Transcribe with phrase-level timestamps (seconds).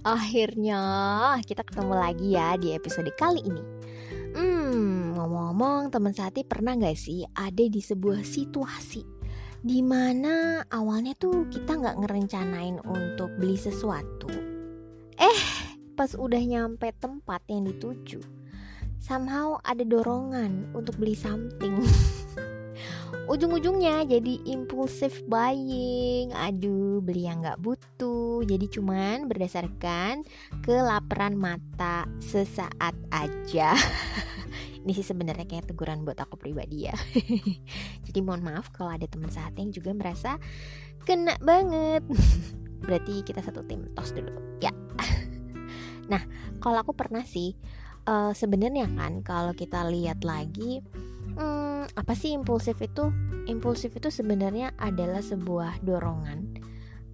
[0.00, 0.80] Akhirnya
[1.44, 3.80] kita ketemu lagi ya di episode kali ini.
[4.30, 9.02] Hmm, ngomong-ngomong teman sehati pernah gak sih ada di sebuah situasi
[9.58, 14.30] Di mana awalnya tuh kita gak ngerencanain untuk beli sesuatu
[15.18, 15.40] Eh,
[15.98, 18.22] pas udah nyampe tempat yang dituju
[19.02, 21.82] Somehow ada dorongan untuk beli something
[23.30, 26.34] ujung-ujungnya jadi impulsif buying.
[26.34, 28.42] Aduh beli yang nggak butuh.
[28.42, 30.26] Jadi cuman berdasarkan
[30.66, 33.78] kelaparan mata sesaat aja.
[34.82, 36.96] Ini sih sebenarnya kayak teguran buat aku pribadi ya.
[38.10, 40.34] Jadi mohon maaf kalau ada teman saat yang juga merasa
[41.06, 42.02] kena banget.
[42.84, 44.58] Berarti kita satu tim tos dulu.
[44.58, 44.74] Ya.
[46.10, 46.26] Nah
[46.58, 47.54] kalau aku pernah sih
[48.10, 50.82] uh, sebenarnya kan kalau kita lihat lagi
[51.36, 53.10] hmm, apa sih impulsif itu?
[53.46, 56.60] Impulsif itu sebenarnya adalah sebuah dorongan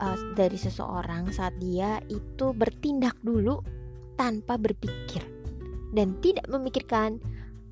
[0.00, 3.60] uh, dari seseorang saat dia itu bertindak dulu
[4.16, 5.22] tanpa berpikir
[5.92, 7.20] dan tidak memikirkan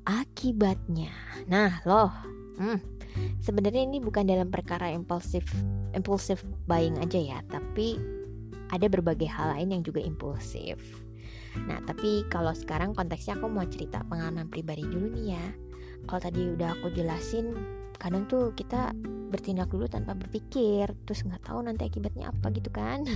[0.05, 1.13] akibatnya.
[1.49, 2.11] Nah, loh,
[2.57, 2.79] hmm,
[3.41, 5.45] sebenarnya ini bukan dalam perkara impulsif,
[5.93, 7.97] impulsif buying aja ya, tapi
[8.71, 10.77] ada berbagai hal lain yang juga impulsif.
[11.67, 15.45] Nah, tapi kalau sekarang konteksnya aku mau cerita pengalaman pribadi dulu nih ya
[16.07, 17.53] kalau tadi udah aku jelasin
[18.01, 18.95] kadang tuh kita
[19.29, 23.05] bertindak dulu tanpa berpikir terus nggak tahu nanti akibatnya apa gitu kan.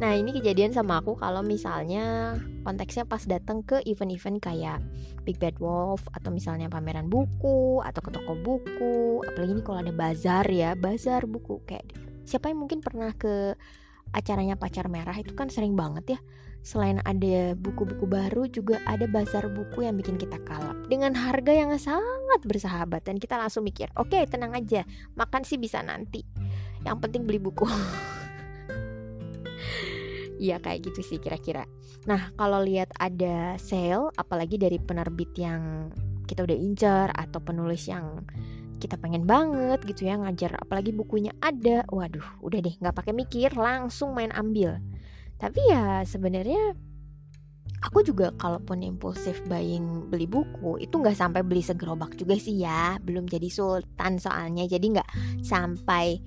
[0.00, 2.34] Nah ini kejadian sama aku kalau misalnya
[2.64, 4.80] konteksnya pas datang ke event-event kayak
[5.22, 9.92] Big Bad Wolf atau misalnya pameran buku atau ke toko buku apalagi ini kalau ada
[9.92, 11.86] bazar ya bazar buku kayak
[12.24, 13.54] siapa yang mungkin pernah ke
[14.10, 16.20] acaranya pacar merah itu kan sering banget ya
[16.62, 21.74] Selain ada buku-buku baru juga ada bazar buku yang bikin kita kalap dengan harga yang
[21.74, 24.86] sangat bersahabat dan kita langsung mikir, oke okay, tenang aja,
[25.18, 26.22] makan sih bisa nanti.
[26.86, 27.66] Yang penting beli buku.
[30.42, 31.70] Iya kayak gitu sih kira-kira.
[32.10, 35.86] Nah kalau lihat ada sale, apalagi dari penerbit yang
[36.26, 38.26] kita udah incer atau penulis yang
[38.82, 43.54] kita pengen banget gitu ya ngajar, apalagi bukunya ada, waduh udah deh nggak pakai mikir
[43.54, 44.82] langsung main ambil
[45.42, 46.78] tapi ya sebenarnya
[47.82, 52.96] aku juga kalaupun impulsif buying beli buku itu nggak sampai beli segerobak juga sih ya.
[53.02, 54.70] Belum jadi sultan soalnya.
[54.70, 55.08] Jadi nggak
[55.42, 56.22] sampai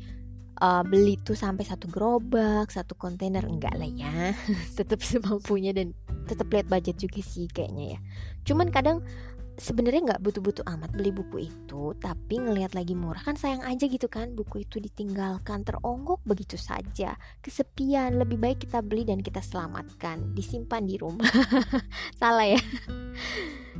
[0.59, 3.47] uh, beli tuh sampai satu gerobak satu kontainer.
[3.47, 4.35] Enggak lah ya.
[4.77, 5.95] Tetap semampunya dan
[6.25, 7.99] tetap lihat budget juga sih kayaknya ya.
[8.43, 9.05] Cuman kadang
[9.55, 14.07] sebenarnya nggak butuh-butuh amat beli buku itu tapi ngelihat lagi murah kan sayang aja gitu
[14.11, 17.15] kan buku itu ditinggalkan teronggok begitu saja.
[17.39, 21.27] Kesepian lebih baik kita beli dan kita selamatkan disimpan di rumah.
[22.19, 22.61] Salah ya.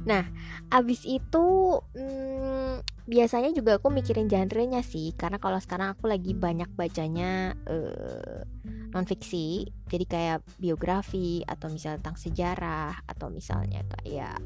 [0.05, 0.23] Nah
[0.71, 1.45] abis itu
[1.93, 8.41] hmm, biasanya juga aku mikirin genre-nya sih karena kalau sekarang aku lagi banyak bacanya uh,
[8.89, 14.41] non fiksi jadi kayak biografi atau misalnya tentang sejarah atau misalnya kayak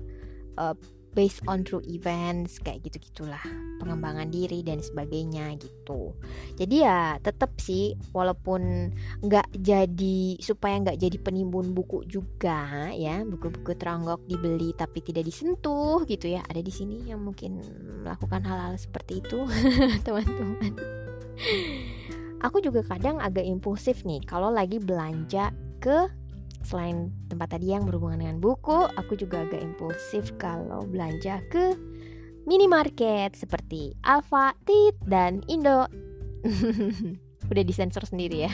[0.60, 0.76] uh,
[1.18, 3.42] based on true events kayak gitu gitulah
[3.82, 6.14] pengembangan diri dan sebagainya gitu.
[6.60, 8.94] Jadi ya tetap sih walaupun
[9.24, 16.04] nggak jadi supaya nggak jadi penimbun buku juga ya buku-buku teronggok dibeli tapi tidak disentuh
[16.06, 17.64] gitu ya ada di sini yang mungkin
[18.06, 19.48] melakukan hal-hal seperti itu
[20.06, 20.74] teman-teman.
[22.40, 26.19] Aku juga kadang agak impulsif nih kalau lagi belanja ke
[26.64, 31.76] Selain tempat tadi yang berhubungan dengan buku, aku juga agak impulsif kalau belanja ke
[32.50, 35.86] minimarket seperti Alfa, Tit, dan Indo.
[37.50, 38.54] Udah disensor sendiri ya.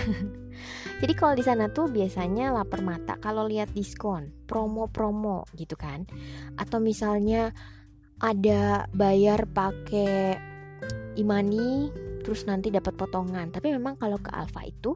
[1.04, 6.08] Jadi kalau di sana tuh biasanya lapar mata kalau lihat diskon, promo-promo gitu kan.
[6.56, 7.52] Atau misalnya
[8.24, 10.40] ada bayar pakai
[11.20, 11.92] imani
[12.24, 13.52] terus nanti dapat potongan.
[13.52, 14.96] Tapi memang kalau ke Alfa itu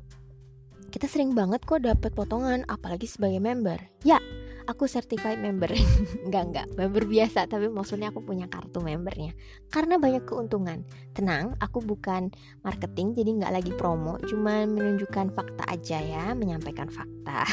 [0.99, 3.79] kita sering banget kok dapat potongan apalagi sebagai member.
[4.03, 4.19] Ya
[4.67, 5.71] aku certified member.
[6.27, 9.31] Enggak enggak member biasa tapi maksudnya aku punya kartu membernya.
[9.71, 10.83] Karena banyak keuntungan.
[11.15, 12.35] Tenang aku bukan
[12.67, 14.19] marketing jadi nggak lagi promo.
[14.27, 17.47] Cuma menunjukkan fakta aja ya menyampaikan fakta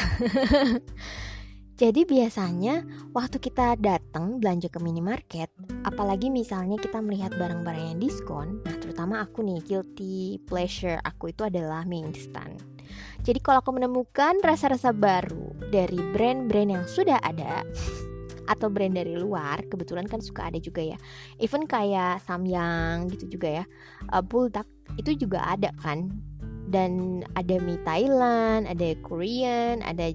[1.77, 2.81] Jadi biasanya
[3.13, 5.53] waktu kita datang belanja ke minimarket,
[5.85, 11.45] apalagi misalnya kita melihat barang-barang yang diskon, nah terutama aku nih guilty pleasure aku itu
[11.45, 12.57] adalah mie instan.
[13.21, 17.61] Jadi kalau aku menemukan rasa-rasa baru dari brand-brand yang sudah ada
[18.57, 20.97] atau brand dari luar, kebetulan kan suka ada juga ya.
[21.37, 23.65] Even kayak Samyang gitu juga ya.
[24.09, 24.65] Uh, Bulldog
[24.97, 26.09] itu juga ada kan.
[26.73, 30.09] Dan ada mie Thailand, ada Korean, ada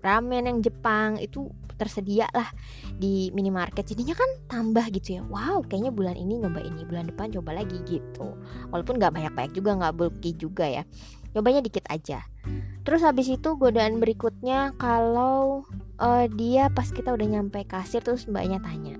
[0.00, 1.48] ramen yang Jepang itu
[1.80, 2.52] tersedia lah
[3.00, 3.88] di minimarket.
[3.96, 5.22] Jadinya kan tambah gitu ya.
[5.24, 8.36] Wow kayaknya bulan ini nyoba ini bulan depan coba lagi gitu.
[8.68, 10.82] Walaupun nggak banyak-banyak juga nggak bulky juga ya.
[11.32, 12.20] Nyobanya dikit aja.
[12.84, 15.64] Terus habis itu godaan berikutnya kalau
[15.96, 18.98] uh, dia pas kita udah nyampe kasir terus mbaknya tanya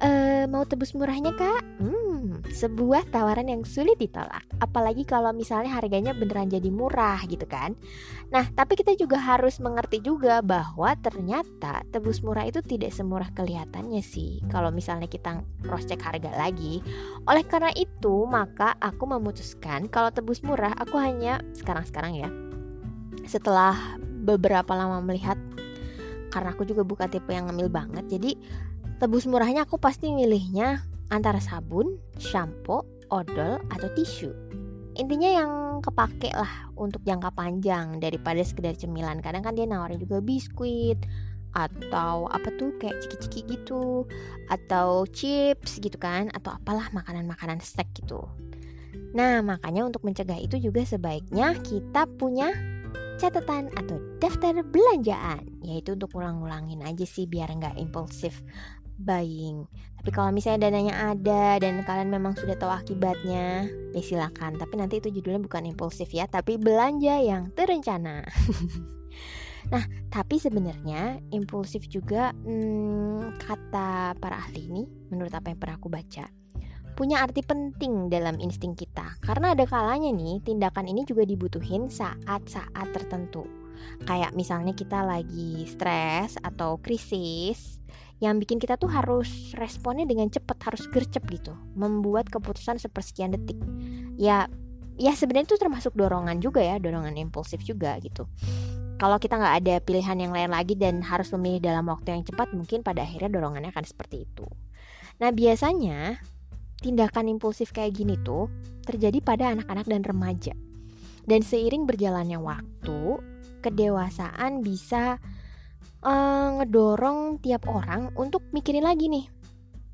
[0.00, 0.10] e,
[0.48, 1.62] mau tebus murahnya kak?
[1.78, 2.09] Hmm,
[2.50, 4.44] sebuah tawaran yang sulit ditolak.
[4.62, 7.74] Apalagi kalau misalnya harganya beneran jadi murah gitu kan.
[8.30, 14.02] Nah, tapi kita juga harus mengerti juga bahwa ternyata tebus murah itu tidak semurah kelihatannya
[14.04, 14.40] sih.
[14.48, 16.84] Kalau misalnya kita cross check harga lagi.
[17.26, 22.30] Oleh karena itu, maka aku memutuskan kalau tebus murah aku hanya sekarang-sekarang ya.
[23.26, 25.36] Setelah beberapa lama melihat
[26.30, 28.38] karena aku juga bukan tipe yang ngemil banget jadi
[29.00, 34.30] Tebus murahnya aku pasti milihnya antara sabun, shampoo, odol, atau tisu.
[34.98, 35.52] Intinya yang
[35.82, 39.22] kepake lah untuk jangka panjang daripada sekedar cemilan.
[39.22, 40.98] Kadang kan dia nawarin juga biskuit
[41.50, 44.06] atau apa tuh kayak ciki-ciki gitu
[44.46, 48.22] atau chips gitu kan atau apalah makanan-makanan snack gitu.
[49.10, 52.54] Nah, makanya untuk mencegah itu juga sebaiknya kita punya
[53.18, 58.40] catatan atau daftar belanjaan yaitu untuk ulang-ulangin aja sih biar nggak impulsif
[59.00, 59.64] buying.
[60.00, 64.56] Tapi kalau misalnya dananya ada dan kalian memang sudah tahu akibatnya, ya silakan.
[64.56, 68.24] Tapi nanti itu judulnya bukan impulsif ya, tapi belanja yang terencana.
[69.72, 75.92] nah, tapi sebenarnya impulsif juga hmm, kata para ahli ini, menurut apa yang pernah aku
[75.92, 76.24] baca,
[76.96, 79.20] punya arti penting dalam insting kita.
[79.20, 83.44] Karena ada kalanya nih, tindakan ini juga dibutuhin saat-saat tertentu.
[84.04, 87.80] Kayak misalnya kita lagi stres atau krisis,
[88.20, 91.56] yang bikin kita tuh harus responnya dengan cepat harus gercep gitu.
[91.72, 93.56] Membuat keputusan sepersekian detik.
[94.20, 94.46] Ya
[95.00, 98.28] ya sebenarnya itu termasuk dorongan juga ya dorongan impulsif juga gitu.
[99.00, 102.52] Kalau kita nggak ada pilihan yang lain lagi dan harus memilih dalam waktu yang cepat
[102.52, 104.44] mungkin pada akhirnya dorongannya akan seperti itu.
[105.24, 106.20] Nah biasanya
[106.84, 108.52] tindakan impulsif kayak gini tuh
[108.84, 110.52] terjadi pada anak-anak dan remaja.
[111.24, 113.00] Dan seiring berjalannya waktu
[113.64, 115.16] kedewasaan bisa
[116.04, 119.26] uh, ngedorong tiap orang untuk mikirin lagi nih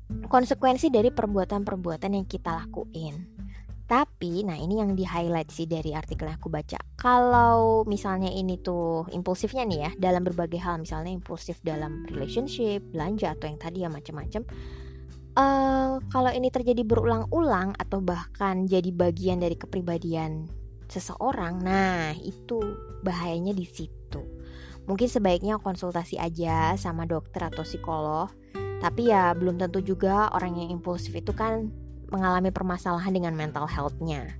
[0.07, 3.35] konsekuensi dari perbuatan-perbuatan yang kita lakuin.
[3.87, 6.75] Tapi, nah ini yang di highlight sih dari artikel yang aku baca.
[6.99, 13.31] Kalau misalnya ini tuh impulsifnya nih ya dalam berbagai hal, misalnya impulsif dalam relationship, belanja
[13.39, 14.43] atau yang tadi ya macam-macam.
[15.37, 20.51] Uh, kalau ini terjadi berulang-ulang atau bahkan jadi bagian dari kepribadian
[20.91, 22.59] seseorang, nah itu
[23.07, 23.96] bahayanya di situ
[24.87, 28.31] mungkin sebaiknya konsultasi aja sama dokter atau psikolog.
[28.79, 31.69] Tapi ya belum tentu juga orang yang impulsif itu kan
[32.07, 34.31] mengalami permasalahan dengan mental health-nya.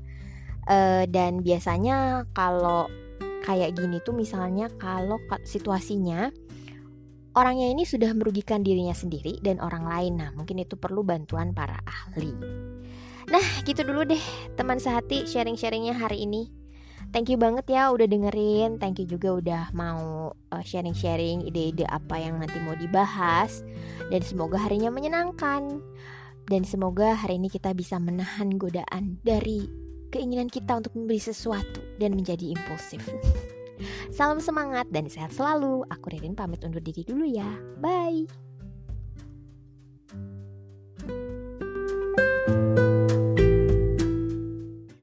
[0.68, 2.88] Uh, dan biasanya kalau
[3.44, 5.16] kayak gini tuh misalnya kalau
[5.48, 6.28] situasinya
[7.38, 10.14] orangnya ini sudah merugikan dirinya sendiri dan orang lain.
[10.20, 12.34] Nah, mungkin itu perlu bantuan para ahli.
[13.28, 14.20] Nah, gitu dulu deh
[14.58, 16.50] teman sehati sharing-sharingnya hari ini.
[17.16, 18.78] Thank you banget ya udah dengerin.
[18.78, 23.64] Thank you juga udah mau uh, sharing-sharing ide-ide apa yang nanti mau dibahas.
[24.12, 25.80] Dan semoga harinya menyenangkan.
[26.48, 29.68] Dan semoga hari ini kita bisa menahan godaan dari
[30.12, 33.04] keinginan kita untuk membeli sesuatu dan menjadi impulsif.
[34.16, 35.84] Salam semangat dan sehat selalu.
[35.92, 37.48] Aku Ririn pamit undur diri dulu ya.
[37.78, 38.47] Bye.